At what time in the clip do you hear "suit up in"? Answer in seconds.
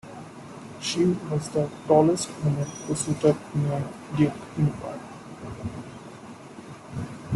2.95-3.65